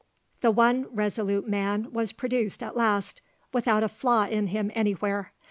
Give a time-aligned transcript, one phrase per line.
[0.39, 3.21] The one resolute Man was produced at last
[3.53, 5.31] without a flaw in him anywhere.